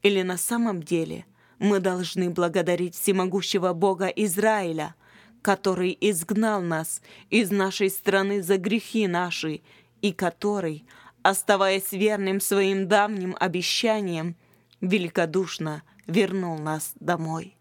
или 0.07 0.23
на 0.23 0.37
самом 0.37 0.85
деле 0.85 1.27
мы 1.59 1.81
должны 1.81 2.31
благодарить 2.31 2.95
всемогущего 2.95 3.73
Бога 3.73 4.07
Израиля, 4.07 4.95
который 5.43 5.99
изгнал 6.01 6.63
нас 6.63 7.03
из 7.29 7.51
нашей 7.51 7.91
страны 7.91 8.41
за 8.41 8.57
грехи 8.57 9.09
наши, 9.09 9.63
и 10.03 10.13
который, 10.13 10.87
оставаясь 11.23 11.91
верным 11.91 12.41
своим 12.41 12.87
давним 12.87 13.35
обещаниям, 13.41 14.37
великодушно 14.81 15.83
вернул 16.07 16.57
нас 16.59 16.93
домой. 17.01 17.57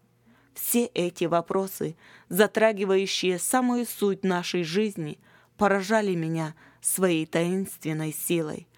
Все 0.54 0.86
эти 0.86 1.24
вопросы, 1.24 1.96
затрагивающие 2.28 3.40
самую 3.40 3.86
суть 3.86 4.22
нашей 4.22 4.62
жизни, 4.62 5.18
поражали 5.56 6.14
меня 6.14 6.54
своей 6.80 7.26
таинственной 7.26 8.12
силой. 8.12 8.68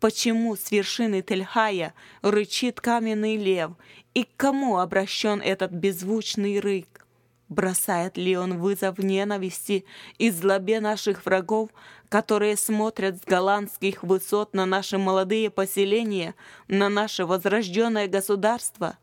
Почему 0.00 0.54
с 0.54 0.70
вершины 0.70 1.22
Тельхая 1.22 1.92
рычит 2.22 2.80
каменный 2.80 3.36
лев, 3.36 3.72
и 4.14 4.24
к 4.24 4.28
кому 4.36 4.78
обращен 4.78 5.40
этот 5.40 5.72
беззвучный 5.72 6.60
рык? 6.60 7.04
Бросает 7.48 8.16
ли 8.16 8.36
он 8.36 8.58
вызов 8.58 8.98
ненависти 8.98 9.84
и 10.18 10.30
злобе 10.30 10.80
наших 10.80 11.24
врагов, 11.24 11.70
которые 12.08 12.56
смотрят 12.56 13.16
с 13.16 13.24
голландских 13.24 14.02
высот 14.02 14.54
на 14.54 14.66
наши 14.66 14.98
молодые 14.98 15.50
поселения, 15.50 16.34
на 16.68 16.88
наше 16.88 17.24
возрожденное 17.24 18.06
государство? 18.06 18.98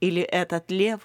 Или 0.00 0.20
этот 0.20 0.70
лев, 0.70 1.00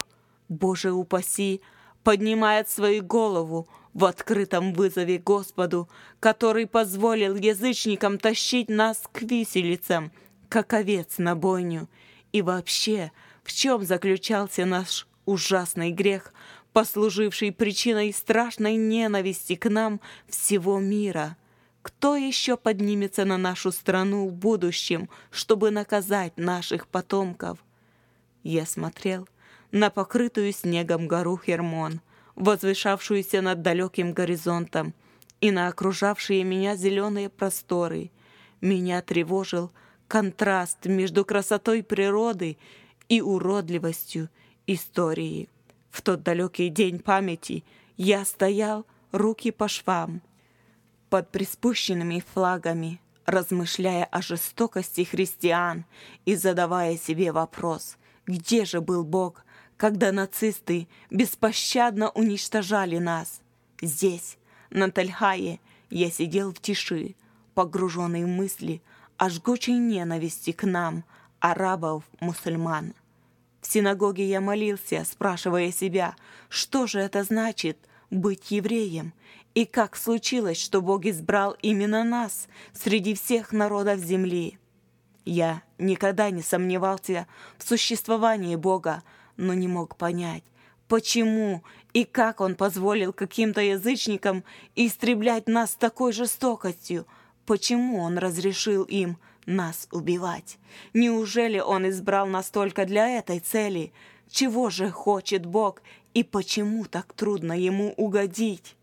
Боже 0.49 0.91
упаси, 0.91 1.61
поднимает 2.03 2.67
свою 2.67 3.03
голову, 3.03 3.67
в 3.93 4.05
открытом 4.05 4.73
вызове 4.73 5.17
Господу, 5.17 5.89
который 6.19 6.67
позволил 6.67 7.35
язычникам 7.35 8.17
тащить 8.17 8.69
нас 8.69 9.03
к 9.11 9.21
виселицам, 9.21 10.11
как 10.49 10.73
овец 10.73 11.17
на 11.17 11.35
бойню. 11.35 11.89
И 12.31 12.41
вообще, 12.41 13.11
в 13.43 13.51
чем 13.51 13.83
заключался 13.83 14.65
наш 14.65 15.07
ужасный 15.25 15.91
грех, 15.91 16.33
послуживший 16.71 17.51
причиной 17.51 18.13
страшной 18.13 18.75
ненависти 18.75 19.55
к 19.55 19.69
нам 19.69 19.99
всего 20.27 20.79
мира? 20.79 21.35
Кто 21.81 22.15
еще 22.15 22.57
поднимется 22.57 23.25
на 23.25 23.37
нашу 23.37 23.71
страну 23.71 24.27
в 24.27 24.33
будущем, 24.33 25.09
чтобы 25.31 25.71
наказать 25.71 26.37
наших 26.37 26.87
потомков? 26.87 27.57
Я 28.43 28.65
смотрел 28.65 29.27
на 29.71 29.89
покрытую 29.89 30.53
снегом 30.53 31.07
гору 31.07 31.37
Хермон— 31.43 31.99
возвышавшуюся 32.35 33.41
над 33.41 33.61
далеким 33.61 34.13
горизонтом, 34.13 34.93
и 35.41 35.51
на 35.51 35.67
окружавшие 35.67 36.43
меня 36.43 36.75
зеленые 36.75 37.29
просторы. 37.29 38.11
Меня 38.61 39.01
тревожил 39.01 39.71
контраст 40.07 40.85
между 40.85 41.25
красотой 41.25 41.83
природы 41.83 42.57
и 43.09 43.21
уродливостью 43.21 44.29
истории. 44.67 45.49
В 45.89 46.01
тот 46.01 46.23
далекий 46.23 46.69
день 46.69 46.99
памяти 46.99 47.63
я 47.97 48.23
стоял 48.23 48.85
руки 49.11 49.51
по 49.51 49.67
швам, 49.67 50.21
под 51.09 51.29
приспущенными 51.31 52.23
флагами, 52.33 53.01
размышляя 53.25 54.05
о 54.05 54.21
жестокости 54.21 55.03
христиан 55.03 55.85
и 56.25 56.35
задавая 56.35 56.97
себе 56.97 57.31
вопрос, 57.31 57.97
где 58.25 58.63
же 58.65 58.79
был 58.79 59.03
Бог, 59.03 59.43
когда 59.81 60.11
нацисты 60.11 60.87
беспощадно 61.09 62.11
уничтожали 62.11 62.99
нас. 62.99 63.41
Здесь, 63.81 64.37
на 64.69 64.91
Тальхае, 64.91 65.59
я 65.89 66.11
сидел 66.11 66.53
в 66.53 66.61
тиши, 66.61 67.15
погруженный 67.55 68.25
в 68.25 68.27
мысли 68.27 68.83
о 69.17 69.31
жгучей 69.31 69.73
ненависти 69.73 70.51
к 70.51 70.67
нам, 70.67 71.03
арабов-мусульман. 71.39 72.93
В 73.59 73.65
синагоге 73.65 74.29
я 74.29 74.39
молился, 74.39 75.03
спрашивая 75.03 75.71
себя, 75.71 76.15
что 76.47 76.85
же 76.85 76.99
это 76.99 77.23
значит 77.23 77.79
быть 78.11 78.51
евреем, 78.51 79.13
и 79.55 79.65
как 79.65 79.95
случилось, 79.95 80.61
что 80.61 80.83
Бог 80.83 81.05
избрал 81.05 81.57
именно 81.63 82.03
нас 82.03 82.47
среди 82.71 83.15
всех 83.15 83.51
народов 83.51 83.97
земли. 83.97 84.59
Я 85.25 85.63
никогда 85.79 86.29
не 86.29 86.43
сомневался 86.43 87.25
в 87.57 87.67
существовании 87.67 88.55
Бога, 88.55 89.01
но 89.41 89.55
не 89.55 89.67
мог 89.67 89.97
понять, 89.97 90.43
почему 90.87 91.63
и 91.93 92.05
как 92.05 92.41
он 92.41 92.55
позволил 92.55 93.11
каким-то 93.11 93.59
язычникам 93.59 94.43
истреблять 94.75 95.47
нас 95.47 95.73
такой 95.73 96.13
жестокостью, 96.13 97.07
почему 97.45 97.99
он 97.99 98.19
разрешил 98.19 98.83
им 98.83 99.17
нас 99.47 99.87
убивать. 99.91 100.59
Неужели 100.93 101.59
он 101.59 101.89
избрал 101.89 102.27
нас 102.27 102.51
только 102.51 102.85
для 102.85 103.09
этой 103.09 103.39
цели? 103.39 103.91
Чего 104.29 104.69
же 104.69 104.91
хочет 104.91 105.45
Бог 105.45 105.81
и 106.13 106.23
почему 106.23 106.85
так 106.85 107.11
трудно 107.13 107.53
ему 107.59 107.93
угодить? 107.97 108.75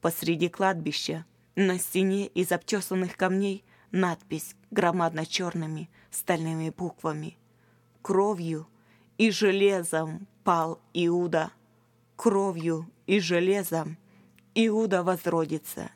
Посреди 0.00 0.48
кладбища, 0.48 1.24
на 1.54 1.78
стене 1.78 2.26
из 2.26 2.50
обтесанных 2.50 3.16
камней, 3.16 3.64
надпись 3.92 4.56
громадно 4.72 5.24
черными 5.24 5.88
стальными 6.10 6.70
буквами. 6.70 7.36
Кровью 8.02 8.66
и 9.18 9.30
железом 9.32 10.26
пал 10.44 10.80
Иуда. 10.94 11.50
Кровью 12.16 12.90
и 13.06 13.20
железом 13.20 13.98
Иуда 14.54 15.02
возродится. 15.02 15.90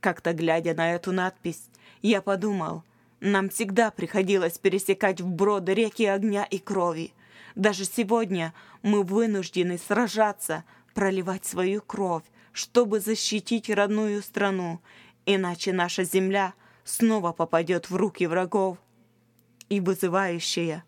Как-то 0.00 0.32
глядя 0.32 0.74
на 0.74 0.92
эту 0.94 1.12
надпись, 1.12 1.70
я 2.02 2.20
подумал, 2.20 2.84
нам 3.20 3.48
всегда 3.48 3.92
приходилось 3.92 4.58
пересекать 4.58 5.20
вброд 5.20 5.68
реки 5.68 6.04
огня 6.04 6.44
и 6.44 6.58
крови. 6.58 7.14
Даже 7.54 7.84
сегодня 7.84 8.52
мы 8.82 9.04
вынуждены 9.04 9.78
сражаться, 9.78 10.64
проливать 10.94 11.44
свою 11.44 11.80
кровь, 11.82 12.24
чтобы 12.52 12.98
защитить 13.00 13.70
родную 13.70 14.22
страну, 14.22 14.80
иначе 15.24 15.72
наша 15.72 16.02
земля 16.02 16.54
снова 16.84 17.32
попадет 17.32 17.90
в 17.90 17.96
руки 17.96 18.26
врагов. 18.26 18.78
И 19.68 19.80
вызывающая 19.80 20.84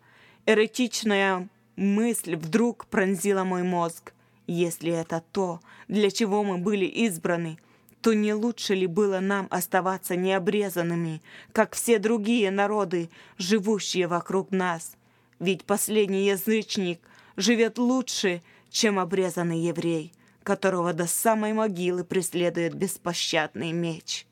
Эретичная 0.47 1.49
мысль 1.77 2.37
вдруг 2.37 2.85
пронзила 2.87 3.45
мой 3.45 3.63
мозг. 3.63 4.13
Если 4.47 4.93
это 4.93 5.23
то, 5.33 5.61
для 5.89 6.11
чего 6.11 6.45
мы 6.45 6.59
были 6.59 6.85
избраны, 6.85 7.59
то 8.03 8.13
не 8.13 8.35
лучше 8.35 8.75
ли 8.75 8.87
было 8.87 9.21
нам 9.21 9.47
оставаться 9.51 10.17
необрезанными, 10.17 11.23
как 11.53 11.75
все 11.75 11.99
другие 11.99 12.51
народы, 12.51 13.09
живущие 13.39 14.07
вокруг 14.07 14.51
нас? 14.51 14.99
Ведь 15.39 15.65
последний 15.65 16.27
язычник 16.27 17.01
живет 17.37 17.79
лучше, 17.79 18.43
чем 18.69 18.99
обрезанный 18.99 19.61
еврей, 19.61 20.13
которого 20.43 20.93
до 20.93 21.07
самой 21.07 21.55
могилы 21.55 22.05
преследует 22.05 22.75
беспощадный 22.75 23.73
меч. 23.73 24.27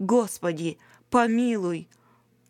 Господи, 0.00 0.78
помилуй! 1.08 1.88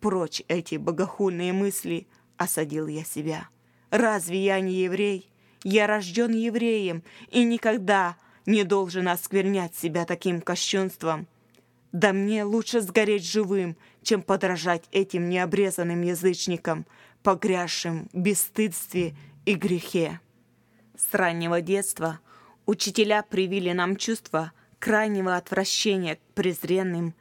Прочь 0.01 0.43
эти 0.49 0.77
богохульные 0.77 1.53
мысли— 1.53 2.07
осадил 2.43 2.87
я 2.87 3.05
себя. 3.05 3.49
Разве 3.91 4.45
я 4.45 4.61
не 4.61 4.75
еврей? 4.75 5.31
Я 5.65 5.87
рожден 5.87 6.33
евреем 6.33 7.03
и 7.31 7.45
никогда 7.45 8.17
не 8.47 8.65
должен 8.65 9.09
осквернять 9.09 9.75
себя 9.75 10.05
таким 10.05 10.41
кощунством. 10.41 11.29
Да 11.93 12.13
мне 12.13 12.43
лучше 12.45 12.81
сгореть 12.81 13.25
живым, 13.25 13.77
чем 14.03 14.23
подражать 14.23 14.85
этим 14.93 15.29
необрезанным 15.29 16.03
язычникам, 16.03 16.87
погрязшим 17.23 18.09
в 18.13 18.19
бесстыдстве 18.19 19.15
и 19.45 19.55
грехе. 19.55 20.21
С 20.97 21.15
раннего 21.15 21.61
детства 21.61 22.19
учителя 22.67 23.23
привили 23.23 23.73
нам 23.73 23.97
чувство 23.97 24.53
крайнего 24.79 25.37
отвращения 25.37 26.17
к 26.17 26.21
презренным 26.35 27.15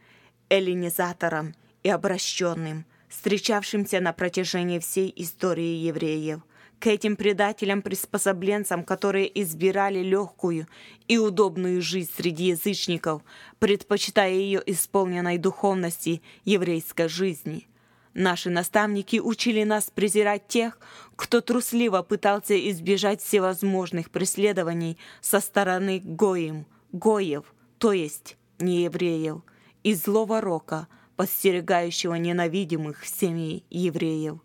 эллинизаторам 0.49 1.53
и 1.83 1.89
обращенным 1.89 2.85
встречавшимся 3.11 3.99
на 3.99 4.13
протяжении 4.13 4.79
всей 4.79 5.13
истории 5.17 5.75
евреев, 5.75 6.39
к 6.79 6.87
этим 6.87 7.15
предателям-приспособленцам, 7.15 8.83
которые 8.83 9.29
избирали 9.41 9.99
легкую 9.99 10.67
и 11.07 11.17
удобную 11.17 11.81
жизнь 11.81 12.09
среди 12.15 12.45
язычников, 12.45 13.21
предпочитая 13.59 14.33
ее 14.33 14.63
исполненной 14.65 15.37
духовности 15.37 16.23
еврейской 16.45 17.07
жизни. 17.07 17.67
Наши 18.13 18.49
наставники 18.49 19.17
учили 19.17 19.63
нас 19.63 19.91
презирать 19.93 20.47
тех, 20.47 20.79
кто 21.15 21.41
трусливо 21.41 22.01
пытался 22.01 22.57
избежать 22.71 23.21
всевозможных 23.21 24.09
преследований 24.09 24.97
со 25.21 25.39
стороны 25.39 26.01
гоим, 26.03 26.65
гоев, 26.91 27.53
то 27.77 27.91
есть 27.91 28.37
неевреев, 28.59 29.41
и 29.83 29.93
злого 29.93 30.41
рока, 30.41 30.87
подстерегающего 31.21 32.15
ненавидимых 32.15 33.05
семей 33.05 33.63
евреев. 33.69 34.39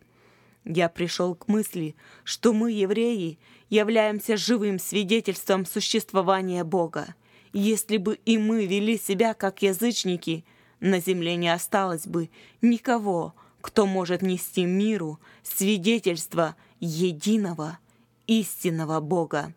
Я 0.67 0.91
пришел 0.91 1.35
к 1.35 1.49
мысли, 1.49 1.97
что 2.23 2.53
мы, 2.53 2.71
евреи, 2.71 3.39
являемся 3.71 4.37
живым 4.37 4.79
свидетельством 4.79 5.65
существования 5.65 6.65
Бога. 6.65 7.15
Если 7.55 7.97
бы 7.97 8.19
и 8.27 8.37
мы 8.37 8.67
вели 8.67 8.99
себя 8.99 9.33
как 9.33 9.63
язычники, 9.63 10.45
на 10.81 11.01
земле 11.01 11.37
не 11.37 11.49
осталось 11.49 12.07
бы 12.07 12.29
никого, 12.61 13.35
кто 13.63 13.87
может 13.87 14.21
нести 14.21 14.67
миру 14.67 15.19
свидетельство 15.43 16.57
единого, 16.79 17.79
истинного 18.27 19.01
Бога. 19.01 19.55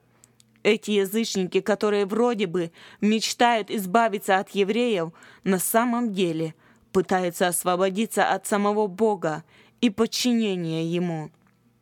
Эти 0.63 0.91
язычники, 0.91 1.59
которые 1.59 2.05
вроде 2.05 2.47
бы 2.47 2.71
мечтают 3.01 3.69
избавиться 3.69 4.37
от 4.37 4.51
евреев, 4.51 5.11
на 5.43 5.59
самом 5.59 6.13
деле 6.13 6.55
пытаются 6.91 7.47
освободиться 7.47 8.31
от 8.31 8.47
самого 8.47 8.87
Бога 8.87 9.43
и 9.81 9.89
подчинения 9.89 10.85
Ему. 10.85 11.31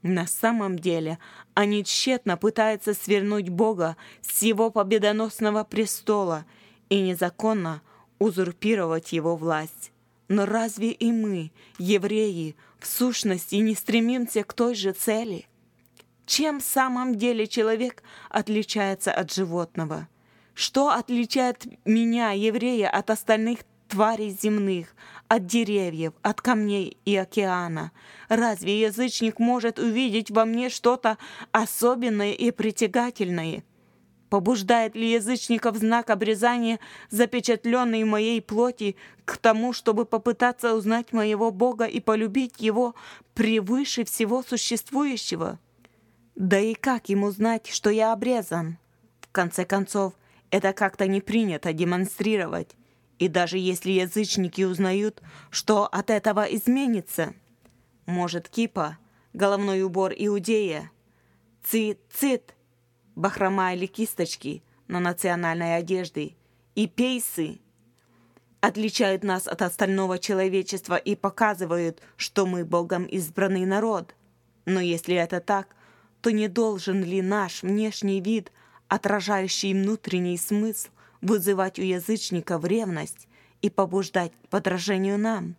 На 0.01 0.27
самом 0.27 0.77
деле 0.77 1.19
они 1.53 1.83
тщетно 1.83 2.37
пытаются 2.37 2.93
свернуть 2.93 3.49
Бога 3.49 3.97
с 4.21 4.41
Его 4.41 4.69
победоносного 4.69 5.63
престола 5.63 6.45
и 6.89 7.01
незаконно 7.01 7.81
узурпировать 8.19 9.11
Его 9.11 9.35
власть. 9.35 9.91
Но 10.27 10.45
разве 10.45 10.91
и 10.91 11.11
мы, 11.11 11.51
евреи, 11.77 12.55
в 12.79 12.87
сущности 12.87 13.55
не 13.55 13.75
стремимся 13.75 14.43
к 14.43 14.53
той 14.53 14.75
же 14.75 14.91
цели? 14.91 15.47
Чем 16.25 16.59
в 16.59 16.63
самом 16.63 17.15
деле 17.15 17.47
человек 17.47 18.03
отличается 18.29 19.13
от 19.13 19.33
животного? 19.33 20.09
Что 20.53 20.89
отличает 20.89 21.65
меня, 21.85 22.31
еврея, 22.31 22.89
от 22.89 23.09
остальных 23.09 23.59
тварей 23.87 24.29
земных, 24.29 24.95
от 25.27 25.45
деревьев, 25.45 26.13
от 26.21 26.41
камней 26.41 26.97
и 27.05 27.15
океана. 27.15 27.91
Разве 28.29 28.81
язычник 28.81 29.39
может 29.39 29.79
увидеть 29.79 30.31
во 30.31 30.45
мне 30.45 30.69
что-то 30.69 31.17
особенное 31.51 32.33
и 32.33 32.51
притягательное? 32.51 33.63
Побуждает 34.29 34.95
ли 34.95 35.11
язычников 35.11 35.77
знак 35.77 36.09
обрезания, 36.09 36.79
запечатленный 37.09 38.03
в 38.03 38.07
моей 38.07 38.41
плоти, 38.41 38.97
к 39.23 39.37
тому, 39.37 39.71
чтобы 39.71 40.05
попытаться 40.05 40.75
узнать 40.75 41.13
моего 41.13 41.49
Бога 41.51 41.85
и 41.85 41.99
полюбить 42.01 42.59
Его 42.59 42.93
превыше 43.33 44.03
всего 44.03 44.43
существующего? 44.43 45.59
Да 46.35 46.59
и 46.59 46.75
как 46.75 47.09
ему 47.09 47.31
знать, 47.31 47.67
что 47.67 47.89
я 47.89 48.13
обрезан? 48.13 48.77
В 49.21 49.31
конце 49.31 49.65
концов, 49.65 50.13
это 50.51 50.71
как-то 50.73 51.07
не 51.07 51.21
принято 51.21 51.73
демонстрировать. 51.73 52.76
И 53.19 53.27
даже 53.27 53.57
если 53.57 53.91
язычники 53.91 54.61
узнают, 54.61 55.21
что 55.49 55.85
от 55.87 56.09
этого 56.09 56.43
изменится, 56.43 57.33
может 58.05 58.47
кипа, 58.47 58.97
головной 59.33 59.81
убор 59.81 60.13
иудея, 60.15 60.91
цит-цит, 61.63 62.55
бахрома 63.15 63.73
или 63.73 63.87
кисточки 63.87 64.63
на 64.87 64.99
национальной 64.99 65.77
одежде 65.77 66.35
и 66.75 66.87
пейсы 66.87 67.59
отличают 68.61 69.23
нас 69.23 69.47
от 69.47 69.61
остального 69.61 70.19
человечества 70.19 70.95
и 70.95 71.15
показывают, 71.15 72.01
что 72.17 72.45
мы 72.45 72.65
Богом 72.65 73.05
избранный 73.05 73.65
народ. 73.65 74.15
Но 74.65 74.79
если 74.79 75.15
это 75.15 75.39
так, 75.39 75.75
то 76.21 76.31
не 76.31 76.47
должен 76.47 77.03
ли 77.03 77.21
наш 77.21 77.63
внешний 77.63 78.21
вид, 78.21 78.51
отражающий 78.87 79.73
внутренний 79.73 80.37
смысл, 80.37 80.89
вызывать 81.21 81.79
у 81.79 81.81
язычников 81.81 82.63
ревность 82.65 83.27
и 83.61 83.69
побуждать 83.69 84.31
к 84.33 84.49
подражению 84.49 85.17
нам. 85.17 85.55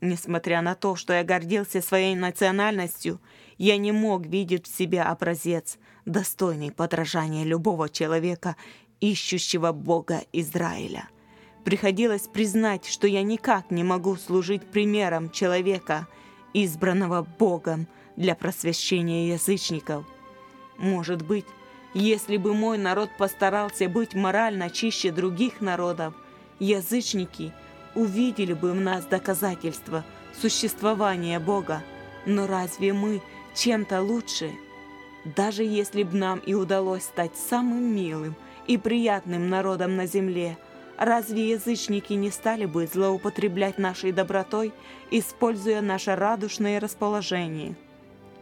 Несмотря 0.00 0.60
на 0.60 0.74
то, 0.74 0.94
что 0.94 1.12
я 1.14 1.24
гордился 1.24 1.80
своей 1.80 2.14
национальностью, 2.14 3.20
я 3.58 3.78
не 3.78 3.92
мог 3.92 4.26
видеть 4.26 4.66
в 4.66 4.76
себе 4.76 5.02
образец, 5.02 5.78
достойный 6.04 6.70
подражания 6.70 7.44
любого 7.44 7.88
человека, 7.88 8.56
ищущего 9.00 9.72
Бога 9.72 10.22
Израиля. 10.32 11.08
Приходилось 11.64 12.28
признать, 12.28 12.86
что 12.86 13.06
я 13.06 13.22
никак 13.22 13.70
не 13.70 13.82
могу 13.82 14.16
служить 14.16 14.64
примером 14.70 15.30
человека, 15.30 16.06
избранного 16.54 17.26
Богом 17.38 17.88
для 18.16 18.34
просвещения 18.34 19.28
язычников. 19.28 20.04
Может 20.78 21.22
быть, 21.22 21.46
если 21.98 22.36
бы 22.36 22.52
мой 22.52 22.76
народ 22.76 23.08
постарался 23.16 23.88
быть 23.88 24.12
морально 24.14 24.68
чище 24.68 25.10
других 25.10 25.62
народов, 25.62 26.12
язычники 26.58 27.54
увидели 27.94 28.52
бы 28.52 28.72
в 28.72 28.80
нас 28.80 29.06
доказательства 29.06 30.04
существования 30.38 31.40
Бога. 31.40 31.82
Но 32.26 32.46
разве 32.46 32.92
мы 32.92 33.22
чем-то 33.54 34.02
лучше? 34.02 34.50
Даже 35.24 35.64
если 35.64 36.02
бы 36.02 36.18
нам 36.18 36.38
и 36.40 36.52
удалось 36.52 37.04
стать 37.04 37.34
самым 37.34 37.82
милым 37.96 38.36
и 38.66 38.76
приятным 38.76 39.48
народом 39.48 39.96
на 39.96 40.06
земле, 40.06 40.58
разве 40.98 41.48
язычники 41.48 42.12
не 42.12 42.30
стали 42.30 42.66
бы 42.66 42.86
злоупотреблять 42.86 43.78
нашей 43.78 44.12
добротой, 44.12 44.74
используя 45.10 45.80
наше 45.80 46.14
радушное 46.14 46.78
расположение? 46.78 47.74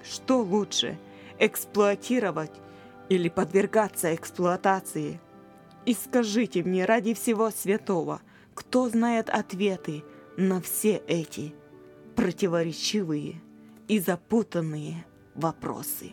Что 0.03 0.41
лучше, 0.41 0.99
эксплуатировать 1.39 2.51
или 3.09 3.29
подвергаться 3.29 4.15
эксплуатации. 4.15 5.21
И 5.87 5.95
скажите 5.95 6.63
мне 6.63 6.85
ради 6.85 7.15
всего 7.15 7.51
святого, 7.51 8.23
кто 8.55 8.89
знает 8.89 9.29
ответы 9.29 10.05
на 10.37 10.61
все 10.61 10.97
эти 11.07 11.55
противоречивые 12.17 13.43
и 13.89 13.99
запутанные 13.99 15.05
вопросы. 15.35 16.13